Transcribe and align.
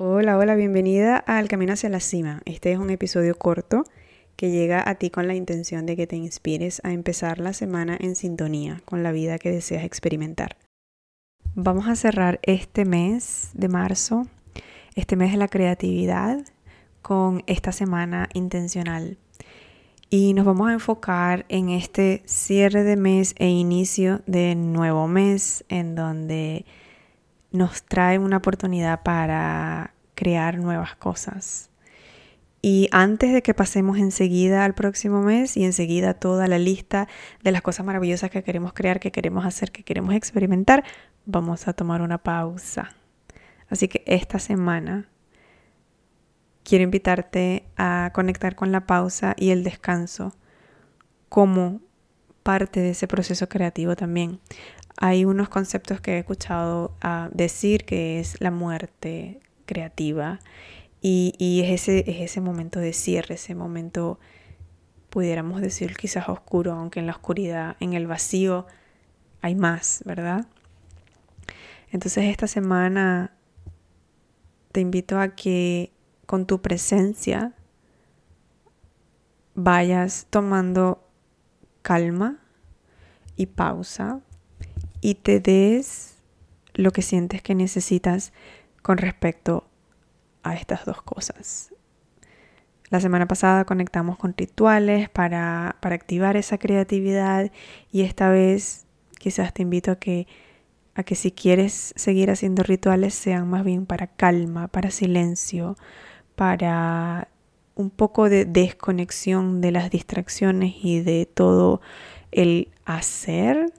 Hola, 0.00 0.38
hola, 0.38 0.54
bienvenida 0.54 1.16
al 1.16 1.48
Camino 1.48 1.72
hacia 1.72 1.88
la 1.88 1.98
Cima. 1.98 2.40
Este 2.44 2.70
es 2.70 2.78
un 2.78 2.90
episodio 2.90 3.36
corto 3.36 3.82
que 4.36 4.52
llega 4.52 4.88
a 4.88 4.94
ti 4.94 5.10
con 5.10 5.26
la 5.26 5.34
intención 5.34 5.86
de 5.86 5.96
que 5.96 6.06
te 6.06 6.14
inspires 6.14 6.80
a 6.84 6.92
empezar 6.92 7.40
la 7.40 7.52
semana 7.52 7.98
en 7.98 8.14
sintonía 8.14 8.80
con 8.84 9.02
la 9.02 9.10
vida 9.10 9.40
que 9.40 9.50
deseas 9.50 9.82
experimentar. 9.82 10.56
Vamos 11.56 11.88
a 11.88 11.96
cerrar 11.96 12.38
este 12.44 12.84
mes 12.84 13.50
de 13.54 13.66
marzo, 13.66 14.28
este 14.94 15.16
mes 15.16 15.32
de 15.32 15.38
la 15.38 15.48
creatividad, 15.48 16.44
con 17.02 17.42
esta 17.48 17.72
semana 17.72 18.28
intencional. 18.34 19.18
Y 20.10 20.32
nos 20.32 20.46
vamos 20.46 20.68
a 20.68 20.74
enfocar 20.74 21.44
en 21.48 21.70
este 21.70 22.22
cierre 22.24 22.84
de 22.84 22.94
mes 22.94 23.34
e 23.36 23.48
inicio 23.48 24.22
de 24.28 24.54
nuevo 24.54 25.08
mes, 25.08 25.64
en 25.68 25.96
donde 25.96 26.66
nos 27.50 27.82
trae 27.84 28.18
una 28.18 28.38
oportunidad 28.38 29.02
para 29.02 29.94
crear 30.14 30.58
nuevas 30.58 30.96
cosas. 30.96 31.70
Y 32.60 32.88
antes 32.90 33.32
de 33.32 33.42
que 33.42 33.54
pasemos 33.54 33.98
enseguida 33.98 34.64
al 34.64 34.74
próximo 34.74 35.22
mes 35.22 35.56
y 35.56 35.64
enseguida 35.64 36.14
toda 36.14 36.48
la 36.48 36.58
lista 36.58 37.08
de 37.42 37.52
las 37.52 37.62
cosas 37.62 37.86
maravillosas 37.86 38.30
que 38.30 38.42
queremos 38.42 38.72
crear, 38.72 38.98
que 38.98 39.12
queremos 39.12 39.46
hacer, 39.46 39.70
que 39.70 39.84
queremos 39.84 40.14
experimentar, 40.14 40.84
vamos 41.24 41.68
a 41.68 41.72
tomar 41.72 42.02
una 42.02 42.18
pausa. 42.18 42.96
Así 43.68 43.86
que 43.86 44.02
esta 44.06 44.40
semana 44.40 45.08
quiero 46.64 46.84
invitarte 46.84 47.64
a 47.76 48.10
conectar 48.12 48.56
con 48.56 48.72
la 48.72 48.86
pausa 48.86 49.34
y 49.38 49.50
el 49.50 49.62
descanso 49.62 50.34
como 51.28 51.80
parte 52.42 52.80
de 52.80 52.90
ese 52.90 53.06
proceso 53.06 53.48
creativo 53.48 53.94
también 53.94 54.40
hay 55.00 55.24
unos 55.24 55.48
conceptos 55.48 56.00
que 56.00 56.14
he 56.14 56.18
escuchado 56.18 56.92
ah, 57.00 57.30
decir 57.32 57.84
que 57.84 58.18
es 58.18 58.40
la 58.40 58.50
muerte 58.50 59.40
creativa 59.64 60.40
y, 61.00 61.62
es, 61.64 61.82
ese, 61.82 62.10
es 62.10 62.20
ese 62.20 62.40
momento 62.40 62.80
de 62.80 62.92
cierre, 62.92 63.36
ese 63.36 63.54
momento, 63.54 64.18
pudiéramos 65.10 65.60
decir 65.60 65.96
quizás 65.96 66.28
oscuro, 66.28 66.72
aunque 66.72 66.98
en 66.98 67.06
la 67.06 67.12
oscuridad, 67.12 67.76
en 67.78 67.92
el 67.92 68.08
vacío, 68.08 68.66
hay 69.40 69.54
más, 69.54 70.02
¿verdad? 70.04 70.46
Entonces 71.92 72.24
esta 72.24 72.48
semana 72.48 73.32
te 74.72 74.80
invito 74.80 75.20
a 75.20 75.36
que 75.36 75.92
con 76.26 76.46
tu 76.46 76.60
presencia 76.60 77.54
vayas 79.54 80.26
tomando 80.28 81.08
calma 81.82 82.38
y 83.36 83.46
pausa 83.46 84.20
y 85.00 85.14
te 85.14 85.40
des 85.40 86.16
lo 86.74 86.92
que 86.92 87.02
sientes 87.02 87.42
que 87.42 87.54
necesitas 87.54 88.32
con 88.82 88.98
respecto 88.98 89.64
a 90.42 90.54
estas 90.54 90.84
dos 90.84 91.02
cosas. 91.02 91.74
La 92.90 93.00
semana 93.00 93.26
pasada 93.28 93.64
conectamos 93.64 94.16
con 94.16 94.34
rituales 94.36 95.10
para, 95.10 95.76
para 95.80 95.94
activar 95.94 96.36
esa 96.36 96.56
creatividad 96.56 97.50
y 97.92 98.02
esta 98.02 98.30
vez 98.30 98.86
quizás 99.18 99.52
te 99.52 99.62
invito 99.62 99.90
a 99.90 99.96
que, 99.96 100.26
a 100.94 101.02
que 101.02 101.14
si 101.14 101.30
quieres 101.30 101.92
seguir 101.96 102.30
haciendo 102.30 102.62
rituales 102.62 103.14
sean 103.14 103.48
más 103.48 103.64
bien 103.64 103.84
para 103.84 104.06
calma, 104.06 104.68
para 104.68 104.90
silencio, 104.90 105.76
para 106.34 107.28
un 107.74 107.90
poco 107.90 108.28
de 108.28 108.44
desconexión 108.44 109.60
de 109.60 109.70
las 109.70 109.90
distracciones 109.90 110.74
y 110.82 111.00
de 111.00 111.26
todo 111.26 111.80
el 112.32 112.70
hacer 112.86 113.72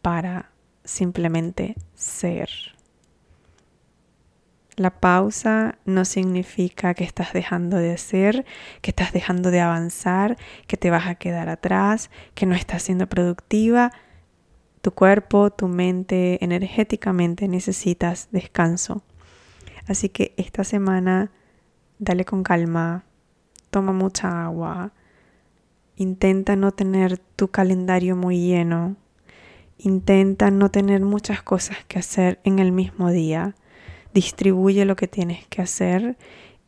para 0.00 0.50
simplemente 0.86 1.74
ser. 1.94 2.48
La 4.76 4.90
pausa 4.90 5.78
no 5.86 6.04
significa 6.04 6.92
que 6.94 7.04
estás 7.04 7.32
dejando 7.32 7.78
de 7.78 7.96
ser, 7.96 8.44
que 8.82 8.90
estás 8.90 9.12
dejando 9.12 9.50
de 9.50 9.60
avanzar, 9.60 10.36
que 10.66 10.76
te 10.76 10.90
vas 10.90 11.06
a 11.06 11.14
quedar 11.14 11.48
atrás, 11.48 12.10
que 12.34 12.44
no 12.44 12.54
estás 12.54 12.82
siendo 12.82 13.06
productiva. 13.06 13.90
Tu 14.82 14.92
cuerpo, 14.92 15.50
tu 15.50 15.68
mente, 15.68 16.44
energéticamente 16.44 17.48
necesitas 17.48 18.28
descanso. 18.32 19.02
Así 19.88 20.10
que 20.10 20.34
esta 20.36 20.62
semana 20.62 21.30
dale 21.98 22.26
con 22.26 22.42
calma, 22.42 23.04
toma 23.70 23.92
mucha 23.92 24.44
agua, 24.44 24.92
intenta 25.96 26.54
no 26.54 26.72
tener 26.72 27.16
tu 27.18 27.48
calendario 27.48 28.14
muy 28.14 28.38
lleno, 28.38 28.96
Intenta 29.78 30.50
no 30.50 30.70
tener 30.70 31.02
muchas 31.02 31.42
cosas 31.42 31.78
que 31.86 31.98
hacer 31.98 32.40
en 32.44 32.58
el 32.58 32.72
mismo 32.72 33.10
día. 33.10 33.54
Distribuye 34.14 34.84
lo 34.84 34.96
que 34.96 35.08
tienes 35.08 35.46
que 35.48 35.62
hacer 35.62 36.16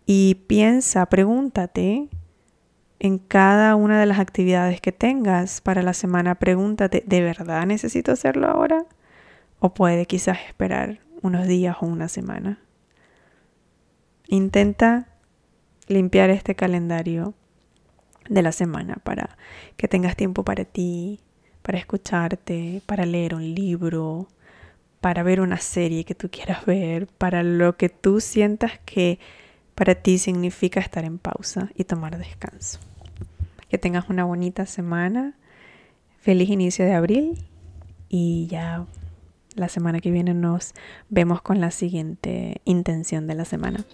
y 0.04 0.36
piensa, 0.46 1.06
pregúntate 1.06 2.08
en 2.98 3.18
cada 3.18 3.76
una 3.76 4.00
de 4.00 4.06
las 4.06 4.18
actividades 4.18 4.80
que 4.80 4.92
tengas 4.92 5.60
para 5.60 5.82
la 5.82 5.92
semana, 5.92 6.34
pregúntate, 6.34 7.04
¿de 7.06 7.22
verdad 7.22 7.66
necesito 7.66 8.12
hacerlo 8.12 8.48
ahora? 8.48 8.84
¿O 9.60 9.74
puede 9.74 10.06
quizás 10.06 10.38
esperar 10.47 11.00
unos 11.22 11.47
días 11.47 11.76
o 11.80 11.86
una 11.86 12.08
semana? 12.08 12.60
Intenta 14.26 15.08
limpiar 15.86 16.30
este 16.30 16.54
calendario 16.54 17.34
de 18.28 18.42
la 18.42 18.52
semana 18.52 18.97
para 19.02 19.38
que 19.76 19.88
tengas 19.88 20.16
tiempo 20.16 20.44
para 20.44 20.64
ti, 20.64 21.20
para 21.68 21.80
escucharte, 21.80 22.80
para 22.86 23.04
leer 23.04 23.34
un 23.34 23.54
libro, 23.54 24.26
para 25.02 25.22
ver 25.22 25.42
una 25.42 25.58
serie 25.58 26.04
que 26.04 26.14
tú 26.14 26.30
quieras 26.30 26.64
ver, 26.64 27.06
para 27.06 27.42
lo 27.42 27.76
que 27.76 27.90
tú 27.90 28.22
sientas 28.22 28.80
que 28.86 29.18
para 29.74 29.94
ti 29.94 30.16
significa 30.16 30.80
estar 30.80 31.04
en 31.04 31.18
pausa 31.18 31.68
y 31.74 31.84
tomar 31.84 32.16
descanso. 32.16 32.78
Que 33.68 33.76
tengas 33.76 34.08
una 34.08 34.24
bonita 34.24 34.64
semana, 34.64 35.34
feliz 36.22 36.48
inicio 36.48 36.86
de 36.86 36.94
abril 36.94 37.38
y 38.08 38.46
ya 38.46 38.86
la 39.54 39.68
semana 39.68 40.00
que 40.00 40.10
viene 40.10 40.32
nos 40.32 40.72
vemos 41.10 41.42
con 41.42 41.60
la 41.60 41.70
siguiente 41.70 42.62
intención 42.64 43.26
de 43.26 43.34
la 43.34 43.44
semana. 43.44 43.84